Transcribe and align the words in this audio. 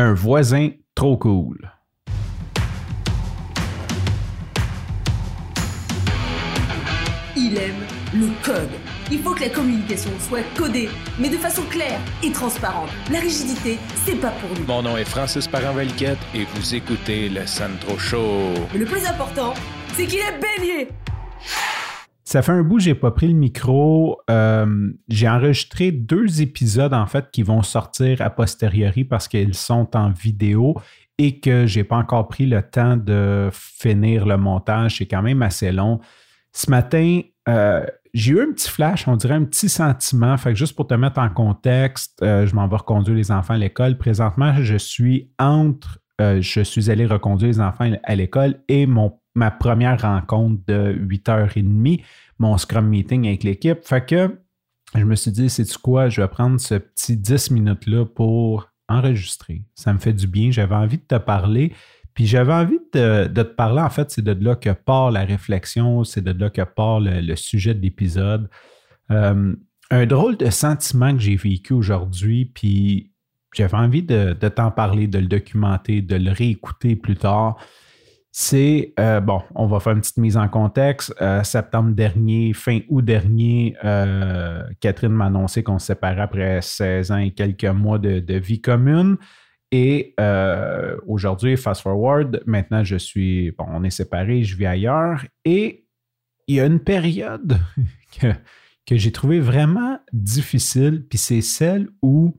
Un 0.00 0.14
voisin 0.14 0.70
trop 0.94 1.16
cool. 1.16 1.72
Il 7.36 7.58
aime 7.58 7.74
le 8.14 8.28
code. 8.44 8.70
Il 9.10 9.18
faut 9.18 9.34
que 9.34 9.40
la 9.40 9.48
communication 9.48 10.12
soit 10.20 10.44
codée, 10.56 10.88
mais 11.18 11.28
de 11.28 11.36
façon 11.36 11.62
claire 11.62 11.98
et 12.22 12.30
transparente. 12.30 12.90
La 13.10 13.18
rigidité, 13.18 13.76
c'est 14.04 14.20
pas 14.20 14.30
pour 14.30 14.56
lui. 14.56 14.64
Mon 14.68 14.82
nom 14.82 14.96
est 14.96 15.04
Francis 15.04 15.48
parent 15.48 15.76
et 15.76 16.44
vous 16.54 16.74
écoutez 16.76 17.28
le 17.28 17.44
Sandro 17.44 17.98
Show. 17.98 18.54
Mais 18.72 18.78
le 18.78 18.86
plus 18.86 19.04
important, 19.04 19.52
c'est 19.96 20.06
qu'il 20.06 20.20
est 20.20 20.38
bélier. 20.38 20.90
Ça 22.28 22.42
fait 22.42 22.52
un 22.52 22.62
bout, 22.62 22.78
j'ai 22.78 22.94
pas 22.94 23.10
pris 23.10 23.26
le 23.26 23.32
micro. 23.32 24.20
Euh, 24.28 24.92
j'ai 25.08 25.26
enregistré 25.26 25.92
deux 25.92 26.42
épisodes 26.42 26.92
en 26.92 27.06
fait 27.06 27.30
qui 27.30 27.42
vont 27.42 27.62
sortir 27.62 28.20
a 28.20 28.28
posteriori 28.28 29.04
parce 29.04 29.28
qu'ils 29.28 29.54
sont 29.54 29.96
en 29.96 30.10
vidéo 30.10 30.74
et 31.16 31.40
que 31.40 31.64
j'ai 31.66 31.84
pas 31.84 31.96
encore 31.96 32.28
pris 32.28 32.44
le 32.44 32.60
temps 32.60 32.98
de 32.98 33.48
finir 33.50 34.26
le 34.26 34.36
montage. 34.36 34.98
C'est 34.98 35.06
quand 35.06 35.22
même 35.22 35.40
assez 35.40 35.72
long. 35.72 36.00
Ce 36.52 36.70
matin, 36.70 37.22
euh, 37.48 37.86
j'ai 38.12 38.32
eu 38.32 38.42
un 38.42 38.52
petit 38.52 38.68
flash, 38.68 39.08
on 39.08 39.16
dirait 39.16 39.36
un 39.36 39.44
petit 39.44 39.70
sentiment. 39.70 40.36
Fait 40.36 40.52
que 40.52 40.58
juste 40.58 40.76
pour 40.76 40.86
te 40.86 40.92
mettre 40.92 41.20
en 41.20 41.30
contexte, 41.30 42.22
euh, 42.22 42.46
je 42.46 42.54
m'en 42.54 42.68
vais 42.68 42.76
reconduire 42.76 43.16
les 43.16 43.32
enfants 43.32 43.54
à 43.54 43.58
l'école. 43.58 43.96
Présentement, 43.96 44.52
je 44.60 44.76
suis 44.76 45.30
entre, 45.38 45.98
je 46.20 46.60
suis 46.60 46.90
allé 46.90 47.06
reconduire 47.06 47.48
les 47.48 47.60
enfants 47.62 47.90
à 48.04 48.14
l'école 48.14 48.56
et 48.68 48.84
mon, 48.84 49.18
ma 49.38 49.50
première 49.50 50.02
rencontre 50.02 50.60
de 50.66 50.92
8h30, 50.92 52.04
mon 52.38 52.58
Scrum 52.58 52.86
Meeting 52.86 53.26
avec 53.26 53.44
l'équipe. 53.44 53.78
Fait 53.82 54.04
que 54.04 54.38
je 54.94 55.04
me 55.04 55.14
suis 55.14 55.30
dit, 55.30 55.48
c'est 55.48 55.70
quoi, 55.78 56.08
je 56.08 56.20
vais 56.20 56.28
prendre 56.28 56.60
ce 56.60 56.74
petit 56.74 57.16
10 57.16 57.50
minutes-là 57.52 58.04
pour 58.04 58.68
enregistrer. 58.88 59.62
Ça 59.74 59.92
me 59.92 59.98
fait 59.98 60.12
du 60.12 60.26
bien. 60.26 60.50
J'avais 60.50 60.74
envie 60.74 60.98
de 60.98 61.02
te 61.02 61.18
parler. 61.18 61.72
Puis 62.14 62.26
j'avais 62.26 62.52
envie 62.52 62.80
de, 62.92 63.26
te 63.26 63.42
parler, 63.42 63.80
en 63.80 63.90
fait, 63.90 64.10
c'est 64.10 64.22
de 64.22 64.32
là 64.44 64.56
que 64.56 64.70
part 64.70 65.10
la 65.12 65.24
réflexion, 65.24 66.02
c'est 66.02 66.22
de 66.22 66.32
là 66.32 66.50
que 66.50 66.62
part 66.62 67.00
le, 67.00 67.36
sujet 67.36 67.74
de 67.74 67.80
l'épisode. 67.80 68.50
Euh, 69.10 69.54
un 69.90 70.06
drôle 70.06 70.36
de 70.36 70.50
sentiment 70.50 71.12
que 71.12 71.20
j'ai 71.20 71.36
vécu 71.36 71.74
aujourd'hui, 71.74 72.46
puis 72.46 73.12
j'avais 73.54 73.76
envie 73.76 74.02
de, 74.02 74.32
t'en 74.32 74.70
parler, 74.70 75.06
de 75.06 75.18
le 75.18 75.26
documenter, 75.26 76.02
de 76.02 76.16
le 76.16 76.32
réécouter 76.32 76.96
plus 76.96 77.16
tard. 77.16 77.56
C'est, 78.40 78.94
euh, 79.00 79.18
bon, 79.18 79.42
on 79.56 79.66
va 79.66 79.80
faire 79.80 79.94
une 79.94 80.00
petite 80.00 80.16
mise 80.16 80.36
en 80.36 80.46
contexte. 80.46 81.12
Euh, 81.20 81.42
septembre 81.42 81.90
dernier, 81.90 82.52
fin 82.52 82.78
août 82.88 83.04
dernier, 83.04 83.74
Catherine 84.78 85.10
m'a 85.10 85.24
annoncé 85.24 85.64
qu'on 85.64 85.80
se 85.80 85.86
séparait 85.86 86.20
après 86.20 86.62
16 86.62 87.10
ans 87.10 87.16
et 87.16 87.32
quelques 87.32 87.64
mois 87.64 87.98
de 87.98 88.34
vie 88.34 88.60
commune. 88.60 89.16
Et 89.72 90.14
euh, 90.20 90.96
aujourd'hui, 91.08 91.56
fast 91.56 91.82
forward, 91.82 92.40
maintenant 92.46 92.84
je 92.84 92.94
suis, 92.94 93.50
bon, 93.50 93.64
on 93.70 93.82
est 93.82 93.90
séparés, 93.90 94.44
je 94.44 94.56
vis 94.56 94.66
ailleurs. 94.66 95.24
Et 95.44 95.88
il 96.46 96.54
y 96.54 96.60
a 96.60 96.66
une 96.66 96.78
période 96.78 97.58
que, 98.20 98.96
j'ai 98.96 99.10
trouvé 99.10 99.40
vraiment 99.40 99.98
difficile, 100.12 101.04
puis 101.10 101.18
c'est 101.18 101.40
celle 101.40 101.88
où, 102.02 102.36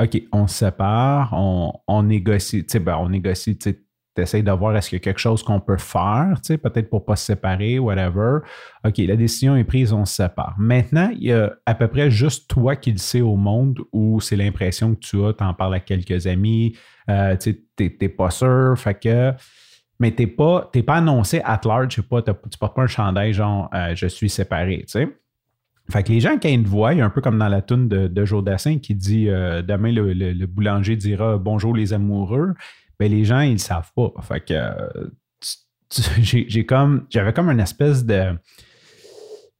OK, 0.00 0.22
on 0.30 0.46
se 0.46 0.66
sépare, 0.66 1.32
on, 1.32 1.72
on 1.88 2.04
négocie, 2.04 2.64
tu 2.64 2.70
sais, 2.70 2.78
ben, 2.78 2.96
on 2.96 3.08
négocie, 3.08 3.58
tu 3.58 3.70
sais, 3.70 3.82
tu 4.14 4.42
de 4.42 4.50
voir 4.52 4.76
est-ce 4.76 4.90
qu'il 4.90 4.96
y 4.96 5.00
a 5.00 5.04
quelque 5.04 5.18
chose 5.18 5.42
qu'on 5.42 5.60
peut 5.60 5.78
faire, 5.78 6.34
tu 6.36 6.48
sais, 6.48 6.58
peut-être 6.58 6.90
pour 6.90 7.00
ne 7.00 7.04
pas 7.04 7.16
se 7.16 7.26
séparer, 7.26 7.78
whatever. 7.78 8.38
OK, 8.84 8.98
la 8.98 9.16
décision 9.16 9.56
est 9.56 9.64
prise, 9.64 9.92
on 9.92 10.04
se 10.04 10.16
sépare. 10.16 10.54
Maintenant, 10.58 11.10
il 11.14 11.24
y 11.24 11.32
a 11.32 11.52
à 11.64 11.74
peu 11.74 11.88
près 11.88 12.10
juste 12.10 12.48
toi 12.48 12.76
qui 12.76 12.92
le 12.92 12.98
sais 12.98 13.20
au 13.20 13.36
monde 13.36 13.80
où 13.92 14.20
c'est 14.20 14.36
l'impression 14.36 14.94
que 14.94 15.00
tu 15.00 15.24
as, 15.24 15.32
tu 15.32 15.44
en 15.44 15.54
parles 15.54 15.74
à 15.74 15.80
quelques 15.80 16.26
amis, 16.26 16.76
euh, 17.08 17.36
tu 17.36 17.56
n'es 17.78 18.08
pas 18.08 18.30
sûr, 18.30 18.74
fait 18.76 18.94
que. 18.94 19.32
Mais 19.98 20.14
tu 20.14 20.22
n'es 20.22 20.26
pas, 20.26 20.70
pas 20.86 20.96
annoncé 20.96 21.40
at 21.44 21.60
large, 21.64 21.88
tu 21.88 22.00
ne 22.00 22.04
portes 22.04 22.56
pas 22.58 22.74
un 22.76 22.86
chandail 22.86 23.32
genre 23.32 23.70
euh, 23.72 23.94
je 23.94 24.06
suis 24.06 24.28
séparé, 24.28 24.78
tu 24.78 24.92
sais. 24.92 25.08
Fait 25.90 26.02
que 26.02 26.12
les 26.12 26.20
gens, 26.20 26.38
quand 26.40 26.48
ils 26.48 26.62
te 26.62 26.68
voient, 26.68 26.90
un 26.90 27.10
peu 27.10 27.20
comme 27.20 27.38
dans 27.38 27.48
la 27.48 27.60
tune 27.60 27.88
de, 27.88 28.06
de 28.06 28.24
Joe 28.24 28.44
qui 28.80 28.94
dit 28.94 29.28
euh, 29.28 29.62
Demain, 29.62 29.92
le, 29.92 30.46
boulanger 30.46 30.96
dira 30.96 31.38
Bonjour 31.38 31.74
les 31.74 31.92
amoureux. 31.92 32.54
Ben, 33.02 33.10
les 33.10 33.24
gens, 33.24 33.40
ils 33.40 33.54
ne 33.54 33.58
savent 33.58 33.90
pas. 33.96 34.12
Fait 34.22 34.38
que 34.38 34.54
j'ai 36.20 36.64
comme 36.64 37.04
j'avais 37.10 37.32
comme 37.32 37.50
une 37.50 37.58
espèce 37.58 38.04
de, 38.04 38.38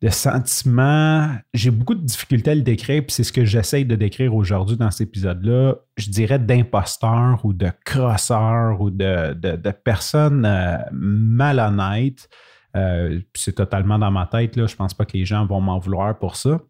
de 0.01 0.09
sentiment. 0.11 1.29
J'ai 1.53 1.73
beaucoup 1.73 1.97
de 1.97 2.05
difficultés 2.05 2.53
à 2.53 2.55
le 2.55 2.63
décrire, 2.63 3.03
puis 3.03 3.11
c'est 3.11 3.25
ce 3.25 3.33
que 3.33 3.45
j'essaye 3.45 3.85
de 3.85 3.97
décrire 3.97 4.33
aujourd'hui 4.33 4.77
dans 4.77 4.93
cet 4.93 5.09
épisode-là. 5.09 5.75
Je 5.97 6.09
dirais 6.11 6.39
d'imposteur 6.39 7.45
ou 7.45 7.53
de 7.53 7.73
crosseur 7.85 8.81
ou 8.81 8.91
de, 8.91 9.35
de, 9.35 9.71
personnes 9.73 10.45
euh, 10.47 10.77
malhonnêtes. 10.93 12.29
Euh, 12.77 13.19
c'est 13.35 13.57
totalement 13.57 13.99
dans 13.99 14.13
ma 14.13 14.27
tête. 14.27 14.55
Là. 14.55 14.69
Je 14.69 14.77
pense 14.77 14.95
pas 14.95 15.05
que 15.05 15.17
les 15.17 15.25
gens 15.25 15.45
vont 15.47 15.61
m'en 15.61 15.81
vouloir 15.81 16.17
pour 16.17 16.37
ça. 16.37 16.61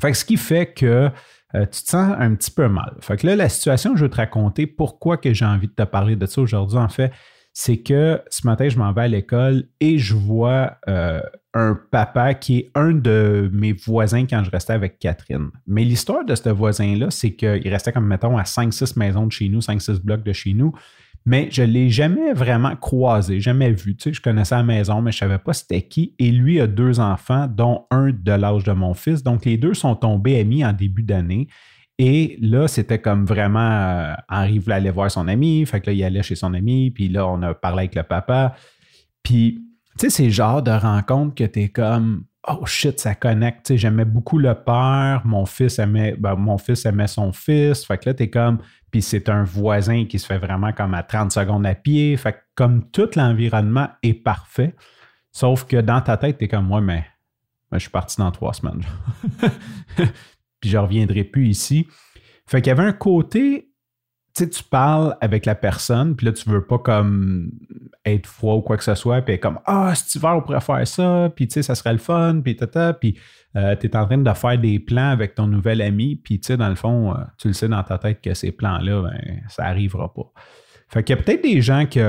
Fait 0.00 0.10
que 0.10 0.16
ce 0.16 0.24
qui 0.24 0.36
fait 0.36 0.72
que 0.72 1.10
euh, 1.54 1.66
tu 1.66 1.82
te 1.82 1.90
sens 1.90 2.14
un 2.18 2.34
petit 2.34 2.50
peu 2.50 2.68
mal. 2.68 2.94
Fait 3.00 3.16
que 3.16 3.26
là, 3.26 3.36
la 3.36 3.48
situation, 3.48 3.94
je 3.94 4.04
vais 4.04 4.10
te 4.10 4.16
raconter 4.16 4.66
pourquoi 4.66 5.18
que 5.18 5.34
j'ai 5.34 5.44
envie 5.44 5.68
de 5.68 5.74
te 5.74 5.82
parler 5.82 6.16
de 6.16 6.26
ça 6.26 6.40
aujourd'hui, 6.40 6.78
en 6.78 6.88
fait, 6.88 7.12
c'est 7.52 7.78
que 7.78 8.22
ce 8.30 8.46
matin, 8.46 8.68
je 8.68 8.78
m'en 8.78 8.92
vais 8.92 9.02
à 9.02 9.08
l'école 9.08 9.64
et 9.80 9.98
je 9.98 10.14
vois 10.14 10.78
euh, 10.88 11.20
un 11.52 11.78
papa 11.90 12.32
qui 12.32 12.58
est 12.58 12.70
un 12.74 12.92
de 12.92 13.50
mes 13.52 13.74
voisins 13.74 14.24
quand 14.24 14.42
je 14.42 14.50
restais 14.50 14.72
avec 14.72 14.98
Catherine. 14.98 15.50
Mais 15.66 15.84
l'histoire 15.84 16.24
de 16.24 16.34
ce 16.34 16.48
voisin-là, 16.48 17.10
c'est 17.10 17.34
qu'il 17.34 17.68
restait 17.68 17.92
comme, 17.92 18.06
mettons, 18.06 18.38
à 18.38 18.44
5-6 18.44 18.98
maisons 18.98 19.26
de 19.26 19.32
chez 19.32 19.50
nous, 19.50 19.60
5-6 19.60 20.00
blocs 20.00 20.22
de 20.22 20.32
chez 20.32 20.54
nous 20.54 20.72
mais 21.24 21.48
je 21.50 21.62
ne 21.62 21.68
l'ai 21.68 21.90
jamais 21.90 22.32
vraiment 22.32 22.74
croisé, 22.76 23.40
jamais 23.40 23.70
vu. 23.70 23.96
Tu 23.96 24.04
sais, 24.04 24.12
je 24.12 24.20
connaissais 24.20 24.56
la 24.56 24.62
maison, 24.62 25.00
mais 25.02 25.12
je 25.12 25.16
ne 25.16 25.30
savais 25.30 25.38
pas 25.38 25.52
c'était 25.52 25.82
qui. 25.82 26.14
Et 26.18 26.30
lui 26.30 26.60
a 26.60 26.66
deux 26.66 27.00
enfants, 27.00 27.46
dont 27.46 27.86
un 27.90 28.10
de 28.10 28.32
l'âge 28.32 28.64
de 28.64 28.72
mon 28.72 28.94
fils. 28.94 29.22
Donc, 29.22 29.44
les 29.44 29.56
deux 29.56 29.74
sont 29.74 29.94
tombés 29.94 30.40
amis 30.40 30.64
en 30.64 30.72
début 30.72 31.02
d'année. 31.02 31.48
Et 31.98 32.36
là, 32.40 32.66
c'était 32.66 32.98
comme 32.98 33.24
vraiment, 33.24 33.60
euh, 33.60 34.14
Henri 34.28 34.58
voulait 34.58 34.76
aller 34.76 34.90
voir 34.90 35.10
son 35.10 35.28
ami, 35.28 35.64
fait 35.66 35.80
que 35.80 35.88
là, 35.88 35.92
il 35.92 36.02
allait 36.02 36.22
chez 36.22 36.34
son 36.34 36.54
ami, 36.54 36.90
puis 36.90 37.08
là, 37.08 37.28
on 37.28 37.40
a 37.42 37.54
parlé 37.54 37.80
avec 37.80 37.94
le 37.94 38.02
papa. 38.02 38.56
Puis, 39.22 39.62
tu 39.98 40.06
sais, 40.06 40.10
c'est 40.10 40.24
le 40.24 40.30
genre 40.30 40.62
de 40.62 40.70
rencontre 40.70 41.34
que 41.34 41.44
tu 41.44 41.62
es 41.62 41.68
comme, 41.68 42.24
oh 42.48 42.66
shit, 42.66 42.98
ça 42.98 43.14
connecte. 43.14 43.66
Tu 43.66 43.74
sais, 43.74 43.78
j'aimais 43.78 44.04
beaucoup 44.04 44.38
le 44.38 44.54
père, 44.54 45.22
mon 45.24 45.46
fils 45.46 45.78
aimait, 45.78 46.16
ben, 46.18 46.34
mon 46.36 46.58
fils 46.58 46.84
aimait 46.86 47.06
son 47.06 47.32
fils, 47.32 47.84
fait 47.84 47.98
que 47.98 48.10
là, 48.10 48.14
tu 48.14 48.24
es 48.24 48.30
comme, 48.30 48.58
puis 48.90 49.02
c'est 49.02 49.28
un 49.28 49.42
voisin 49.42 50.04
qui 50.04 50.18
se 50.18 50.26
fait 50.26 50.38
vraiment 50.38 50.72
comme 50.72 50.94
à 50.94 51.02
30 51.02 51.32
secondes 51.32 51.66
à 51.66 51.74
pied. 51.74 52.16
Fait 52.16 52.34
que 52.34 52.38
comme 52.54 52.90
tout 52.90 53.08
l'environnement 53.16 53.88
est 54.02 54.14
parfait, 54.14 54.74
sauf 55.30 55.64
que 55.64 55.78
dans 55.78 56.02
ta 56.02 56.16
tête, 56.18 56.38
tu 56.38 56.44
es 56.44 56.48
comme 56.48 56.66
moi, 56.66 56.80
mais, 56.80 57.06
je 57.72 57.78
suis 57.78 57.90
parti 57.90 58.16
dans 58.18 58.30
trois 58.30 58.52
semaines. 58.52 58.82
puis 60.60 60.70
je 60.70 60.76
reviendrai 60.76 61.24
plus 61.24 61.48
ici. 61.48 61.88
Fait 62.46 62.60
qu'il 62.60 62.68
y 62.68 62.72
avait 62.72 62.86
un 62.86 62.92
côté, 62.92 63.71
tu 64.34 64.44
sais, 64.44 64.50
tu 64.50 64.62
parles 64.62 65.16
avec 65.20 65.44
la 65.44 65.54
personne, 65.54 66.16
puis 66.16 66.26
là, 66.26 66.32
tu 66.32 66.48
veux 66.48 66.64
pas 66.64 66.78
comme 66.78 67.50
être 68.04 68.26
froid 68.26 68.54
ou 68.54 68.62
quoi 68.62 68.76
que 68.76 68.84
ce 68.84 68.94
soit, 68.94 69.20
puis 69.22 69.38
comme 69.38 69.58
Ah, 69.66 69.94
cet 69.94 70.14
hiver, 70.14 70.36
on 70.36 70.42
pourrait 70.42 70.60
faire 70.60 70.86
ça, 70.86 71.30
puis 71.34 71.46
tu 71.48 71.54
sais, 71.54 71.62
ça 71.62 71.74
serait 71.74 71.92
le 71.92 71.98
fun, 71.98 72.40
puis 72.42 72.56
tata, 72.56 72.94
puis 72.94 73.18
euh, 73.56 73.76
tu 73.76 73.86
es 73.86 73.96
en 73.96 74.06
train 74.06 74.18
de 74.18 74.32
faire 74.32 74.58
des 74.58 74.78
plans 74.78 75.10
avec 75.10 75.34
ton 75.34 75.46
nouvel 75.46 75.82
ami, 75.82 76.16
puis 76.16 76.40
tu 76.40 76.46
sais, 76.46 76.56
dans 76.56 76.70
le 76.70 76.76
fond, 76.76 77.12
euh, 77.12 77.18
tu 77.38 77.48
le 77.48 77.54
sais 77.54 77.68
dans 77.68 77.82
ta 77.82 77.98
tête 77.98 78.20
que 78.22 78.32
ces 78.32 78.52
plans-là, 78.52 79.02
ben, 79.02 79.40
ça 79.48 79.64
n'arrivera 79.64 80.12
pas. 80.14 80.32
Fait 80.88 81.04
qu'il 81.04 81.16
y 81.16 81.18
a 81.18 81.22
peut-être 81.22 81.42
des 81.42 81.60
gens 81.60 81.86
qui 81.86 82.00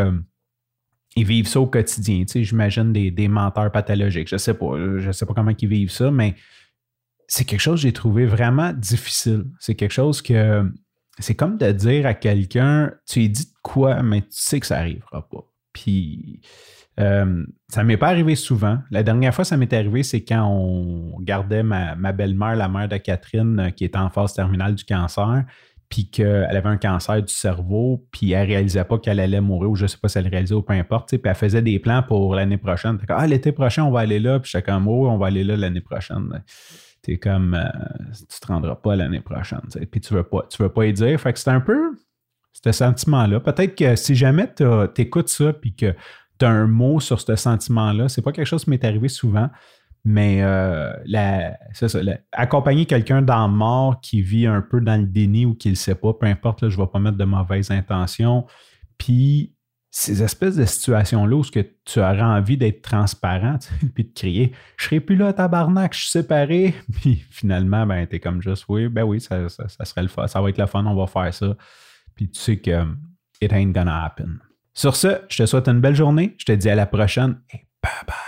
ils 1.16 1.26
vivent 1.26 1.48
ça 1.48 1.60
au 1.60 1.68
quotidien. 1.68 2.22
Tu 2.22 2.28
sais, 2.28 2.44
j'imagine 2.44 2.92
des, 2.92 3.28
menteurs 3.28 3.72
pathologiques. 3.72 4.28
Je 4.30 4.38
sais 4.38 4.54
pas. 4.54 4.78
Je 4.98 5.12
sais 5.12 5.26
pas 5.26 5.34
comment 5.34 5.52
ils 5.58 5.68
vivent 5.68 5.92
ça, 5.92 6.12
mais 6.12 6.36
c'est 7.28 7.46
quelque 7.46 7.60
chose 7.60 7.82
que 7.82 7.88
j'ai 7.88 7.94
trouvé 7.94 8.26
vraiment 8.26 8.74
difficile. 8.74 9.46
C'est 9.60 9.76
quelque 9.76 9.92
chose 9.92 10.22
que 10.22 10.70
c'est 11.20 11.36
comme 11.36 11.58
de 11.58 11.72
dire 11.72 12.06
à 12.06 12.14
quelqu'un, 12.14 12.92
tu 13.08 13.28
dis 13.30 13.46
de 13.46 13.58
quoi, 13.62 14.02
mais 14.04 14.22
tu 14.22 14.28
sais 14.32 14.60
que 14.60 14.66
ça 14.66 14.78
n'arrivera 14.78 15.28
pas. 15.30 15.46
Puis 15.74 16.42
euh, 17.00 17.44
ça 17.70 17.82
ne 17.82 17.88
m'est 17.88 17.98
pas 17.98 18.10
arrivé 18.10 18.36
souvent. 18.36 18.80
La 18.92 19.04
dernière 19.04 19.34
fois, 19.34 19.46
ça 19.46 19.58
m'est 19.58 19.74
arrivé, 19.74 20.04
c'est 20.04 20.24
quand 20.24 20.46
on 20.46 21.20
gardait 21.22 21.64
ma, 21.64 21.96
belle-mère, 22.12 22.56
la 22.56 22.68
mère 22.68 22.88
de 22.88 22.98
Catherine, 22.98 23.60
euh, 23.60 23.70
qui 23.70 23.86
était 23.86 23.98
en 23.98 24.10
phase 24.10 24.34
terminale 24.34 24.76
du 24.76 24.84
cancer, 24.84 25.44
puis 25.90 26.10
qu'elle 26.10 26.56
avait 26.56 26.70
un 26.70 26.78
cancer 26.78 27.22
du 27.22 27.34
cerveau, 27.34 28.08
puis 28.12 28.32
elle 28.32 28.48
ne 28.48 28.54
réalisait 28.54 28.84
pas 28.84 28.98
qu'elle 28.98 29.20
allait 29.20 29.42
mourir, 29.42 29.72
ou 29.72 29.76
je 29.76 29.84
ne 29.84 29.88
sais 29.88 29.98
pas 29.98 30.08
si 30.08 30.18
elle 30.18 30.28
réalisait 30.28 30.56
ou 30.56 30.62
peu 30.62 30.74
importe. 30.74 31.10
Puis 31.10 31.22
elle 31.24 31.36
faisait 31.36 31.62
des 31.62 31.80
plans 31.80 32.04
pour 32.04 32.36
l'année 32.36 32.58
prochaine. 32.58 33.00
ah, 33.10 33.28
l'été 33.28 33.52
prochain, 33.52 33.84
on 33.84 33.92
va 33.92 34.02
aller 34.02 34.20
là. 34.20 34.40
Puis 34.40 34.52
j'étais 34.52 34.72
comme, 34.72 34.88
oh, 34.88 35.08
on 35.10 35.18
va 35.18 35.28
aller 35.28 35.44
là 35.44 35.56
l'année 35.56 35.82
prochaine. 35.82 36.44
Tu 37.04 37.14
es 37.14 37.18
comme, 37.18 37.54
euh, 37.54 38.14
tu 38.14 38.40
te 38.40 38.48
rendras 38.48 38.76
pas 38.76 38.96
l'année 38.96 39.22
prochaine. 39.22 39.62
Puis 39.92 40.02
tu 40.02 40.14
veux, 40.14 40.24
pas, 40.24 40.46
tu 40.50 40.62
veux 40.62 40.70
pas 40.70 40.86
y 40.86 40.94
dire. 40.94 41.20
Fait 41.20 41.34
que 41.34 41.40
c'est 41.40 41.52
un 41.52 41.62
peu 41.62 41.98
ce 42.54 42.72
sentiment-là. 42.72 43.40
Peut-être 43.40 43.76
que 43.76 43.96
si 43.96 44.16
jamais 44.16 44.50
tu 44.56 44.64
écoutes 45.02 45.30
ça, 45.30 45.54
puis 45.54 45.76
que 45.76 45.94
tu 46.40 46.46
as 46.46 46.50
un 46.50 46.68
mot 46.68 47.00
sur 47.00 47.22
ce 47.22 47.36
sentiment-là. 47.36 48.10
C'est 48.10 48.22
pas 48.22 48.32
quelque 48.32 48.48
chose 48.48 48.64
qui 48.64 48.70
m'est 48.70 48.84
arrivé 48.84 49.08
souvent, 49.08 49.50
Mais 50.06 50.42
euh, 50.44 50.92
c'est 51.74 51.88
ça, 51.88 52.00
accompagner 52.32 52.86
quelqu'un 52.86 53.22
dans 53.22 53.48
le 53.48 53.54
mort 53.54 54.02
qui 54.02 54.22
vit 54.22 54.48
un 54.48 54.62
peu 54.62 54.82
dans 54.82 55.00
le 55.00 55.08
déni 55.08 55.46
ou 55.46 55.56
qui 55.56 55.70
ne 55.70 55.74
le 55.74 55.78
sait 55.78 55.96
pas, 55.96 56.14
peu 56.14 56.26
importe, 56.26 56.62
là, 56.62 56.70
je 56.70 56.78
ne 56.78 56.84
vais 56.84 56.90
pas 56.92 57.00
mettre 57.00 57.18
de 57.18 57.26
mauvaises 57.26 57.72
intentions. 57.72 58.46
Puis 58.98 59.54
ces 59.96 60.24
espèces 60.24 60.56
de 60.56 60.66
situations-là 60.66 61.36
où 61.36 61.44
ce 61.44 61.52
que 61.52 61.64
tu 61.86 62.00
aurais 62.00 62.24
envie 62.24 62.58
d'être 62.58 62.82
transparent, 62.82 63.60
puis 63.94 64.06
de 64.06 64.12
crier 64.14 64.52
Je 64.76 64.86
serai 64.86 65.00
plus 65.00 65.16
là, 65.16 65.32
tabarnak, 65.34 65.94
je 65.94 66.00
suis 66.00 66.10
séparé. 66.10 66.74
Puis 67.02 67.24
finalement, 67.30 67.86
ben, 67.86 68.08
tu 68.08 68.16
es 68.16 68.20
comme 68.20 68.42
juste 68.42 68.66
Oui, 68.68 68.88
ben 68.90 69.04
oui, 69.04 69.22
ça, 69.22 69.48
serait 69.50 70.02
le 70.02 70.08
fun, 70.08 70.28
ça 70.28 70.42
va 70.42 70.50
être 70.50 70.58
le 70.58 70.66
fun, 70.66 70.84
on 70.84 70.96
va 70.96 71.06
faire 71.06 71.32
ça. 71.32 71.56
Puis 72.16 72.28
tu 72.28 72.40
sais 72.40 72.58
que 72.58 72.84
it 73.40 73.54
ain't 73.54 73.72
gonna 73.72 74.04
happen. 74.04 74.40
Sur 74.74 74.96
ce, 74.96 75.22
je 75.30 75.44
te 75.44 75.46
souhaite 75.46 75.68
une 75.68 75.80
belle 75.80 75.96
journée. 75.96 76.34
Je 76.40 76.46
te 76.46 76.52
dis 76.54 76.70
à 76.70 76.76
la 76.76 76.88
prochaine 76.88 77.40
et 77.54 77.68
bye 77.84 77.92
bye. 78.08 78.23